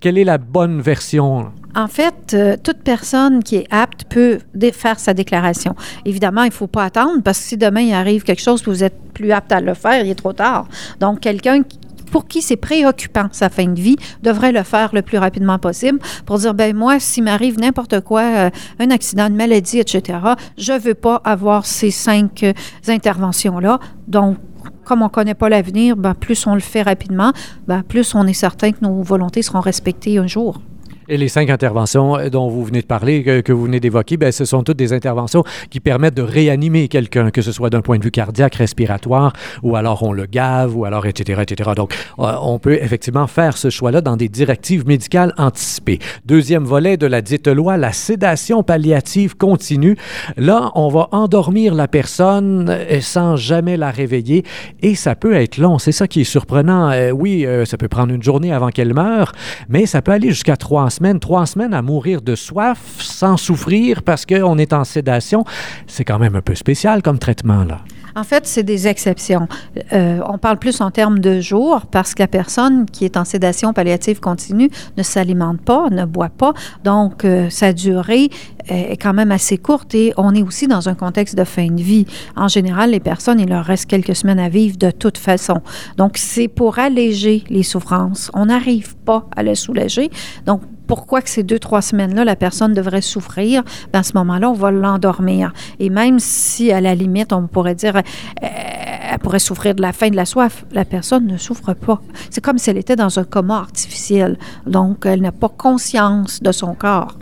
Quelle 0.00 0.18
est 0.18 0.24
la 0.24 0.38
bonne 0.38 0.80
version? 0.80 1.52
En 1.74 1.86
fait, 1.86 2.34
euh, 2.34 2.56
toute 2.60 2.78
personne 2.78 3.42
qui 3.44 3.56
est 3.56 3.66
apte 3.70 4.04
peut 4.08 4.40
faire 4.72 4.98
sa 4.98 5.14
déclaration. 5.14 5.76
Évidemment, 6.04 6.42
il 6.42 6.48
ne 6.48 6.52
faut 6.52 6.66
pas 6.66 6.84
attendre 6.84 7.22
parce 7.22 7.38
que 7.38 7.44
si 7.44 7.56
demain 7.56 7.82
il 7.82 7.92
arrive 7.92 8.24
quelque 8.24 8.42
chose 8.42 8.62
vous 8.64 8.82
êtes 8.82 8.98
plus 9.14 9.32
apte 9.32 9.52
à 9.52 9.60
le 9.60 9.74
faire, 9.74 10.04
il 10.04 10.10
est 10.10 10.14
trop 10.14 10.32
tard. 10.32 10.66
Donc, 10.98 11.20
quelqu'un 11.20 11.62
pour 12.10 12.26
qui 12.26 12.42
c'est 12.42 12.56
préoccupant 12.56 13.28
sa 13.32 13.48
fin 13.48 13.66
de 13.66 13.80
vie 13.80 13.96
devrait 14.22 14.52
le 14.52 14.62
faire 14.62 14.90
le 14.94 15.02
plus 15.02 15.18
rapidement 15.18 15.58
possible 15.58 15.98
pour 16.26 16.38
dire 16.38 16.54
ben 16.54 16.76
moi 16.76 17.00
s'il 17.00 17.24
m'arrive 17.24 17.58
n'importe 17.58 18.00
quoi 18.00 18.22
euh, 18.22 18.50
un 18.78 18.90
accident 18.90 19.26
une 19.28 19.36
maladie 19.36 19.78
etc 19.78 20.18
je 20.56 20.72
veux 20.72 20.94
pas 20.94 21.20
avoir 21.24 21.66
ces 21.66 21.90
cinq 21.90 22.42
euh, 22.42 22.52
interventions 22.88 23.58
là 23.58 23.78
donc 24.06 24.36
comme 24.84 25.02
on 25.02 25.06
ne 25.06 25.10
connaît 25.10 25.34
pas 25.34 25.50
l'avenir, 25.50 25.96
ben, 25.96 26.14
plus 26.14 26.46
on 26.46 26.54
le 26.54 26.60
fait 26.60 26.80
rapidement, 26.80 27.32
ben, 27.66 27.82
plus 27.82 28.14
on 28.14 28.26
est 28.26 28.32
certain 28.32 28.72
que 28.72 28.78
nos 28.80 29.02
volontés 29.02 29.42
seront 29.42 29.60
respectées 29.60 30.16
un 30.16 30.26
jour. 30.26 30.62
Et 31.10 31.16
les 31.16 31.28
cinq 31.28 31.48
interventions 31.48 32.18
dont 32.30 32.48
vous 32.50 32.64
venez 32.64 32.82
de 32.82 32.86
parler, 32.86 33.42
que, 33.42 33.50
vous 33.50 33.64
venez 33.64 33.80
d'évoquer, 33.80 34.18
bien, 34.18 34.30
ce 34.30 34.44
sont 34.44 34.62
toutes 34.62 34.76
des 34.76 34.92
interventions 34.92 35.42
qui 35.70 35.80
permettent 35.80 36.16
de 36.16 36.22
réanimer 36.22 36.88
quelqu'un, 36.88 37.30
que 37.30 37.40
ce 37.40 37.50
soit 37.50 37.70
d'un 37.70 37.80
point 37.80 37.96
de 37.96 38.04
vue 38.04 38.10
cardiaque, 38.10 38.56
respiratoire, 38.56 39.32
ou 39.62 39.74
alors 39.74 40.02
on 40.02 40.12
le 40.12 40.26
gave, 40.26 40.76
ou 40.76 40.84
alors 40.84 41.06
etc. 41.06 41.40
etc. 41.42 41.70
Donc, 41.74 41.94
euh, 42.18 42.34
on 42.42 42.58
peut 42.58 42.74
effectivement 42.74 43.26
faire 43.26 43.56
ce 43.56 43.70
choix-là 43.70 44.02
dans 44.02 44.18
des 44.18 44.28
directives 44.28 44.86
médicales 44.86 45.32
anticipées. 45.38 45.98
Deuxième 46.26 46.64
volet 46.64 46.98
de 46.98 47.06
la 47.06 47.22
dite 47.22 47.48
loi, 47.48 47.78
la 47.78 47.92
sédation 47.92 48.62
palliative 48.62 49.34
continue. 49.34 49.96
Là, 50.36 50.72
on 50.74 50.88
va 50.88 51.08
endormir 51.12 51.74
la 51.74 51.88
personne 51.88 52.68
euh, 52.68 53.00
sans 53.00 53.36
jamais 53.36 53.78
la 53.78 53.90
réveiller, 53.90 54.44
et 54.82 54.94
ça 54.94 55.14
peut 55.14 55.32
être 55.32 55.56
long. 55.56 55.78
C'est 55.78 55.92
ça 55.92 56.06
qui 56.06 56.20
est 56.20 56.24
surprenant. 56.24 56.90
Euh, 56.90 57.12
oui, 57.12 57.46
ça 57.64 57.78
peut 57.78 57.88
prendre 57.88 58.12
une 58.12 58.22
journée 58.22 58.52
avant 58.52 58.68
qu'elle 58.68 58.92
meure, 58.92 59.32
mais 59.70 59.86
ça 59.86 60.02
peut 60.02 60.12
aller 60.12 60.28
jusqu'à 60.28 60.58
trois 60.58 60.90
trois 61.20 61.46
semaines 61.46 61.74
à 61.74 61.82
mourir 61.82 62.20
de 62.22 62.34
soif 62.34 62.78
sans 63.00 63.36
souffrir 63.36 64.02
parce 64.02 64.26
qu'on 64.26 64.58
est 64.58 64.72
en 64.72 64.84
sédation, 64.84 65.44
c'est 65.86 66.04
quand 66.04 66.18
même 66.18 66.36
un 66.36 66.42
peu 66.42 66.54
spécial 66.54 67.02
comme 67.02 67.18
traitement, 67.18 67.64
là. 67.64 67.80
En 68.18 68.24
fait, 68.24 68.46
c'est 68.46 68.64
des 68.64 68.88
exceptions. 68.88 69.46
Euh, 69.92 70.18
on 70.26 70.38
parle 70.38 70.58
plus 70.58 70.80
en 70.80 70.90
termes 70.90 71.20
de 71.20 71.40
jours 71.40 71.86
parce 71.86 72.14
que 72.14 72.22
la 72.22 72.26
personne 72.26 72.86
qui 72.86 73.04
est 73.04 73.16
en 73.16 73.24
sédation 73.24 73.72
palliative 73.72 74.18
continue 74.18 74.70
ne 74.96 75.04
s'alimente 75.04 75.60
pas, 75.60 75.88
ne 75.90 76.04
boit 76.04 76.30
pas. 76.30 76.52
Donc, 76.82 77.24
euh, 77.24 77.48
sa 77.48 77.72
durée 77.72 78.28
est 78.68 79.00
quand 79.00 79.14
même 79.14 79.30
assez 79.30 79.56
courte 79.56 79.94
et 79.94 80.12
on 80.16 80.34
est 80.34 80.42
aussi 80.42 80.66
dans 80.66 80.88
un 80.88 80.94
contexte 80.94 81.36
de 81.36 81.44
fin 81.44 81.68
de 81.68 81.80
vie. 81.80 82.06
En 82.36 82.48
général, 82.48 82.90
les 82.90 83.00
personnes, 83.00 83.40
il 83.40 83.48
leur 83.48 83.64
reste 83.64 83.86
quelques 83.86 84.16
semaines 84.16 84.40
à 84.40 84.48
vivre 84.48 84.76
de 84.76 84.90
toute 84.90 85.16
façon. 85.16 85.62
Donc, 85.96 86.18
c'est 86.18 86.48
pour 86.48 86.78
alléger 86.78 87.44
les 87.48 87.62
souffrances. 87.62 88.30
On 88.34 88.46
n'arrive 88.46 88.96
pas 88.96 89.26
à 89.36 89.42
les 89.42 89.54
soulager. 89.54 90.10
Donc, 90.44 90.62
pourquoi 90.88 91.22
que 91.22 91.30
ces 91.30 91.44
deux, 91.44 91.60
trois 91.60 91.82
semaines-là, 91.82 92.24
la 92.24 92.34
personne 92.34 92.72
devrait 92.72 93.02
souffrir, 93.02 93.62
ben, 93.92 94.00
à 94.00 94.02
ce 94.02 94.14
moment-là, 94.14 94.50
on 94.50 94.54
va 94.54 94.72
l'endormir. 94.72 95.52
Et 95.78 95.90
même 95.90 96.18
si, 96.18 96.72
à 96.72 96.80
la 96.80 96.96
limite, 96.96 97.32
on 97.32 97.46
pourrait 97.46 97.76
dire, 97.76 97.96
euh, 97.96 98.00
elle 98.42 99.18
pourrait 99.20 99.38
souffrir 99.38 99.74
de 99.74 99.82
la 99.82 99.92
faim, 99.92 100.08
de 100.08 100.16
la 100.16 100.24
soif, 100.24 100.64
la 100.72 100.84
personne 100.84 101.26
ne 101.26 101.36
souffre 101.36 101.74
pas. 101.74 102.00
C'est 102.30 102.40
comme 102.40 102.58
si 102.58 102.70
elle 102.70 102.78
était 102.78 102.96
dans 102.96 103.18
un 103.18 103.24
coma 103.24 103.58
artificiel. 103.58 104.38
Donc, 104.66 105.04
elle 105.04 105.20
n'a 105.20 105.32
pas 105.32 105.50
conscience 105.50 106.42
de 106.42 106.52
son 106.52 106.74
corps. 106.74 107.14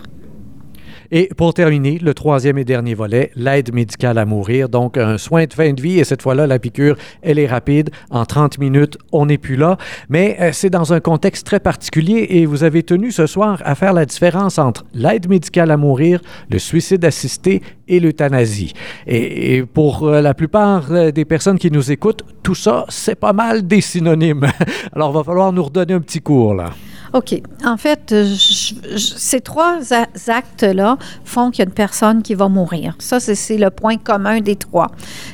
Et 1.11 1.29
pour 1.37 1.55
terminer, 1.55 1.99
le 1.99 2.15
troisième 2.15 2.59
et 2.59 2.65
dernier 2.65 2.95
volet, 2.95 3.31
l'aide 3.35 3.73
médicale 3.73 4.19
à 4.19 4.25
mourir. 4.25 4.69
Donc, 4.69 4.97
un 4.97 5.19
soin 5.19 5.45
de 5.45 5.53
fin 5.53 5.73
de 5.73 5.81
vie. 5.81 5.99
Et 5.99 6.05
cette 6.05 6.23
fois-là, 6.23 6.47
la 6.47 6.59
piqûre, 6.59 6.97
elle 7.23 7.39
est 7.39 7.47
rapide. 7.47 7.91
En 8.11 8.25
30 8.25 8.59
minutes, 8.59 8.99
on 9.13 9.27
n'est 9.27 9.39
plus 9.39 9.57
là. 9.57 9.77
Mais 10.09 10.37
euh, 10.41 10.51
c'est 10.53 10.71
dans 10.71 10.93
un 10.93 11.01
contexte 11.01 11.47
très 11.47 11.61
particulier 11.61 12.27
et 12.31 12.47
vous 12.47 12.65
avez 12.65 12.83
tenu 12.83 13.11
ce 13.13 13.27
soir 13.27 13.61
à 13.65 13.75
faire 13.75 13.93
la 13.93 14.05
différence 14.05 14.59
entre 14.59 14.85
l'aide 14.95 15.29
médicale 15.29 15.71
à 15.71 15.77
mourir, 15.77 16.21
le 16.51 16.59
suicide 16.59 17.05
assisté 17.05 17.63
et 17.89 18.01
l'euthanasie. 18.01 18.73
Et, 19.07 19.63
pour 19.63 20.09
euh, 20.09 20.21
la 20.21 20.35
plupart 20.35 20.91
euh, 20.91 21.11
des 21.11 21.25
personnes 21.25 21.59
qui 21.59 21.71
nous 21.71 21.93
écoutent, 21.93 22.23
tout 22.43 22.55
ça, 22.55 22.85
c'est 22.89 23.15
pas 23.15 23.33
mal 23.33 23.67
des 23.67 23.81
synonymes. 23.81 24.47
Alors, 24.95 25.11
il 25.11 25.15
va 25.15 25.25
falloir 25.25 25.53
nous 25.53 25.63
redonner 25.63 25.95
un 25.95 26.01
petit 26.01 26.21
cours, 26.21 26.55
là. 26.55 26.71
OK. 27.13 27.41
En 27.65 27.77
fait, 27.77 28.15
ces 28.97 29.41
trois 29.41 29.79
actes-là 30.29 30.99
font 31.25 31.51
qu'il 31.51 31.61
y 31.61 31.63
a 31.63 31.69
une 31.69 31.75
personne 31.75 32.23
qui 32.23 32.35
va 32.35 32.49
mourir. 32.49 32.95
Ça, 32.99 33.21
c'est 33.21 33.59
le 33.59 33.71
point 33.71 33.97
commun 33.97 34.41
des 34.41 34.57
trois. 34.57 34.89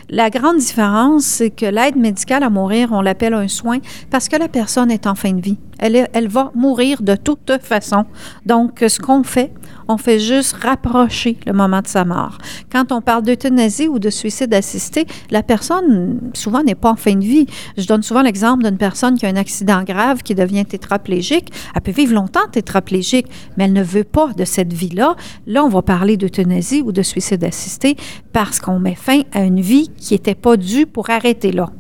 La 0.09 0.31
grande 0.31 0.59
différence, 0.59 1.25
c'est 1.25 1.51
que 1.51 1.67
l'aide 1.67 1.97
médicale 1.97 2.43
à 2.43 2.51
mourir, 2.51 2.91
on 2.93 3.01
l'appelle 3.01 3.35
un 3.35 3.49
soin 3.49 3.79
parce 4.11 4.29
que 4.29 4.37
la 4.37 4.49
personne 4.49 4.91
est 4.91 5.07
en 5.07 5.15
fin 5.15 5.33
de 5.33 5.41
vie. 5.41 5.59
Elle, 5.79 6.29
va 6.29 6.53
mourir 6.55 7.03
de 7.03 7.17
toute 7.17 7.51
façon. 7.61 8.05
Donc, 8.47 8.85
ce 8.87 9.01
qu'on 9.01 9.25
fait, 9.25 9.53
on 9.89 9.97
fait 9.97 10.21
juste 10.21 10.55
rapprocher 10.63 11.37
le 11.45 11.53
moment 11.53 11.81
de 11.81 11.89
sa 11.89 12.05
mort. 12.05 12.39
Quand 12.71 12.93
on 12.93 13.01
parle 13.01 13.25
d'euthanasie 13.25 13.89
ou 13.89 13.99
de 13.99 14.09
suicide 14.09 14.55
assisté, 14.55 15.07
la 15.31 15.43
personne, 15.43 16.21
souvent, 16.35 16.63
n'est 16.63 16.77
pas 16.77 16.91
en 16.91 16.97
fin 16.97 17.15
de 17.15 17.25
vie. 17.25 17.47
Je 17.77 17.87
donne 17.87 18.03
souvent 18.05 18.23
l'exemple 18.23 18.63
d'une 18.63 18.79
personne 18.79 19.19
qui 19.19 19.27
a 19.27 19.29
un 19.29 19.37
accident 19.37 19.83
grave, 19.83 20.23
qui 20.23 20.37
devient 20.37 20.65
tétraplégique. 20.65 21.53
Elle 21.75 21.83
peut 21.83 21.93
vivre 21.93 22.15
longtemps 22.15 22.47
tétraplégique, 22.51 23.27
mais 23.57 23.65
elle 23.65 23.73
ne 23.73 23.83
veut 23.83 24.05
pas 24.05 24.33
de 24.33 24.45
cette 24.45 24.73
vie-là. 24.73 25.17
Là, 25.47 25.65
on 25.65 25.69
va 25.69 25.83
parler 25.83 26.17
d'euthanasie 26.17 26.83
ou 26.83 26.93
de 26.93 27.03
suicide 27.03 27.45
assisté 27.45 27.97
parce 28.33 28.61
qu'on 28.61 28.79
met 28.79 28.95
fin 28.95 29.23
à 29.33 29.41
une 29.41 29.61
vie 29.61 29.89
qui 29.97 30.15
n'était 30.15 30.35
pas 30.35 30.57
due 30.57 30.87
pour 30.87 31.11
arrêter 31.11 31.53
là. 31.53 31.71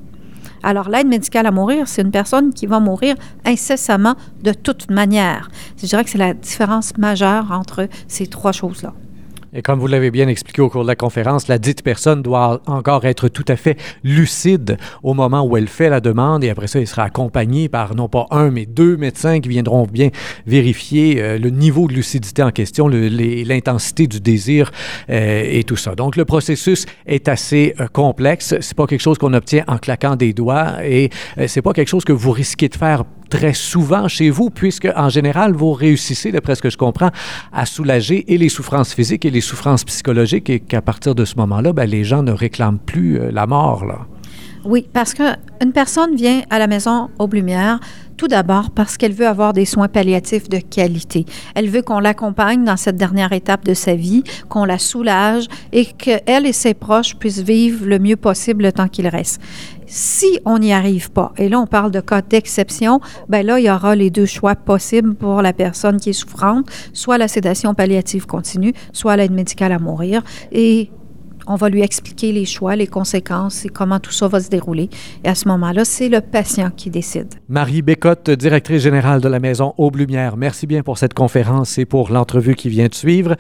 Alors, 0.63 0.89
l'aide 0.89 1.09
médicale 1.09 1.47
à 1.47 1.51
mourir, 1.51 1.89
c'est 1.89 2.03
une 2.03 2.13
personne 2.13 2.55
qui 2.55 2.67
va 2.67 2.79
mourir 2.79 3.17
incessamment 3.45 4.15
de 4.43 4.53
toute 4.53 4.91
manière. 4.91 5.51
Je 5.81 5.87
dirais 5.87 6.05
que 6.05 6.11
c'est 6.11 6.19
la 6.19 6.35
différence 6.35 6.97
majeure 6.99 7.51
entre 7.51 7.89
ces 8.07 8.29
trois 8.29 8.53
choses-là. 8.53 8.95
Et 9.55 9.61
comme 9.61 9.79
vous 9.81 9.87
l'avez 9.87 10.11
bien 10.11 10.29
expliqué 10.29 10.63
au 10.63 10.71
cours 10.71 10.83
de 10.83 10.89
la 10.89 10.97
conférence, 10.97 11.47
la 11.47 11.59
dite 11.59 11.83
personne 11.83 12.23
doit 12.23 12.63
encore 12.67 13.05
être 13.05 13.29
tout 13.29 13.45
à 13.49 13.57
fait 13.57 13.77
lucide 14.03 14.79
au 15.03 15.13
moment 15.13 15.43
où 15.43 15.59
elle 15.59 15.69
fait 15.69 15.91
la 15.91 16.01
demande 16.01 16.43
et 16.43 16.49
après 16.49 16.69
ça, 16.69 16.81
elle 16.81 16.87
sera 16.87 17.03
accompagnée 17.03 17.69
par 17.69 17.95
non 17.95 18.09
pas 18.09 18.27
un, 18.31 18.51
mais 18.51 18.65
deux 18.65 18.97
médecins 18.97 19.41
qui 19.41 19.51
viendront 19.51 19.85
bien 19.85 20.09
vérifier 20.47 21.23
euh, 21.23 21.39
le 21.39 21.51
niveau 21.51 21.87
de 21.87 21.93
lucidité 21.93 22.43
en 22.43 22.51
question, 22.51 22.89
l'intensité 22.89 24.07
du 24.07 24.21
désir 24.21 24.73
euh, 25.11 25.45
et 25.47 25.65
tout 25.65 25.77
ça. 25.77 25.95
Donc, 25.95 26.17
le 26.17 26.25
processus 26.25 26.87
est 27.05 27.29
assez 27.29 27.75
euh, 27.79 27.89
complexe. 27.89 28.55
C'est 28.61 28.77
pas 28.77 28.87
quelque 28.87 29.03
chose 29.03 29.19
qu'on 29.19 29.35
obtient 29.35 29.65
en 29.69 29.77
claquant 29.77 30.17
des 30.17 30.33
doigts 30.33 30.83
et 30.83 31.11
c'est 31.47 31.63
pas 31.63 31.75
quelque 31.75 31.89
chose 31.89 32.05
que 32.07 32.13
vous 32.13 32.31
risquez 32.31 32.71
de 32.71 32.77
faire 32.77 33.05
très 33.33 33.55
souvent 33.55 34.09
chez 34.09 34.29
vous, 34.29 34.51
puisque 34.51 34.89
en 34.95 35.09
général, 35.09 35.55
vous 35.55 35.73
réussissez, 35.73 36.33
d'après 36.33 36.55
ce 36.55 36.61
que 36.61 36.69
je 36.69 36.77
comprends, 36.77 37.11
à 37.51 37.65
soulager 37.65 38.31
et 38.31 38.37
les 38.37 38.51
souffrances 38.51 38.93
physiques 38.93 39.25
et 39.25 39.31
les 39.31 39.41
souffrances 39.41 39.85
psychologiques, 39.85 40.51
et 40.51 40.61
qu'à 40.61 40.83
partir 40.83 41.15
de 41.15 41.25
ce 41.25 41.37
moment-là, 41.37 41.73
ben, 41.73 41.87
les 41.87 42.05
gens 42.05 42.23
ne 42.23 42.33
réclament 42.33 42.79
plus 42.79 43.19
euh, 43.19 43.31
la 43.33 43.47
mort. 43.47 43.87
Là. 43.87 44.07
Oui, 44.65 44.87
parce 44.93 45.15
qu'une 45.15 45.73
personne 45.73 46.15
vient 46.15 46.43
à 46.51 46.59
la 46.59 46.67
maison 46.67 47.11
aux 47.19 47.27
Lumières 47.27 47.81
tout 48.17 48.29
d'abord 48.29 48.71
parce 48.71 48.97
qu'elle 48.97 49.13
veut 49.13 49.27
avoir 49.27 49.53
des 49.53 49.65
soins 49.65 49.89
palliatifs 49.89 50.49
de 50.49 50.59
qualité. 50.59 51.27
Elle 51.57 51.69
veut 51.69 51.83
qu'on 51.83 51.99
l'accompagne 51.99 52.63
dans 52.63 52.77
cette 52.77 52.95
dernière 52.95 53.33
étape 53.33 53.65
de 53.65 53.75
sa 53.75 53.97
vie, 53.97 54.23
qu'on 54.49 54.65
la 54.65 54.79
soulage 54.79 55.47
et 55.73 55.87
qu'elle 55.87 56.47
et 56.47 56.53
ses 56.53 56.75
proches 56.75 57.17
puissent 57.17 57.41
vivre 57.41 57.85
le 57.85 57.99
mieux 57.99 58.15
possible 58.15 58.63
le 58.63 58.71
temps 58.71 58.87
qu'il 58.87 59.09
reste. 59.09 59.41
Si 59.87 60.39
on 60.45 60.59
n'y 60.59 60.73
arrive 60.73 61.11
pas, 61.11 61.33
et 61.37 61.49
là 61.49 61.59
on 61.59 61.67
parle 61.67 61.91
de 61.91 62.01
cas 62.01 62.23
d'exception, 62.23 63.01
ben 63.29 63.45
là 63.45 63.59
il 63.59 63.65
y 63.65 63.71
aura 63.71 63.97
les 63.97 64.11
deux 64.11 64.27
choix 64.27 64.55
possibles 64.55 65.15
pour 65.15 65.43
la 65.43 65.53
personne 65.53 65.99
qui 65.99 66.11
est 66.11 66.13
souffrante, 66.13 66.67
soit 66.93 67.19
la 67.19 67.27
sédation 67.27 67.75
palliative 67.75 68.27
continue, 68.27 68.73
soit 68.93 69.17
l'aide 69.17 69.33
médicale 69.33 69.73
à 69.73 69.81
mourir. 69.81 70.23
Et 70.53 70.91
on 71.47 71.57
va 71.57 71.69
lui 71.69 71.83
expliquer 71.83 72.33
les 72.33 72.45
choix, 72.45 72.77
les 72.77 72.87
conséquences 72.87 73.65
et 73.65 73.69
comment 73.69 74.01
tout 74.01 74.13
ça 74.13 74.29
va 74.29 74.41
se 74.41 74.49
dérouler. 74.49 74.89
Et 75.25 75.29
à 75.29 75.35
ce 75.35 75.49
moment-là, 75.49 75.85
c'est 75.85 76.09
le 76.09 76.21
patient 76.21 76.71
qui 76.71 76.91
décide. 76.91 77.35
Marie 77.49 77.83
Bécotte, 77.83 78.31
directrice 78.31 78.83
générale 78.83 79.21
de 79.21 79.29
la 79.29 79.41
Maison 79.41 79.75
Aube-Lumière, 79.79 80.37
merci 80.37 80.67
bien 80.67 80.83
pour 80.83 80.99
cette 80.99 81.15
conférence 81.15 81.79
et 81.79 81.85
pour 81.85 82.11
l'entrevue 82.11 82.55
qui 82.55 82.69
vient 82.69 82.89
de 82.89 82.95
suivre. 82.95 83.37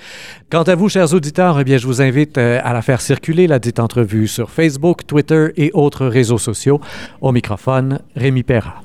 Quant 0.51 0.63
à 0.63 0.75
vous, 0.75 0.89
chers 0.89 1.13
auditeurs, 1.15 1.59
eh 1.61 1.65
bien, 1.65 1.79
je 1.79 1.87
vous 1.87 2.03
invite 2.03 2.39
euh, 2.39 2.61
à 2.63 2.73
la 2.73 2.83
faire 2.83 3.01
circuler, 3.01 3.47
la 3.47 3.59
dite 3.59 3.81
entrevue, 3.81 4.29
sur 4.29 4.51
Facebook, 4.51 5.07
Twitter 5.07 5.49
et 5.57 5.71
autres 5.75 6.07
réseaux 6.07 6.39
sociaux. 6.39 6.81
Au 7.21 7.33
microphone, 7.33 8.01
Rémi 8.17 8.43
Perra. 8.43 8.75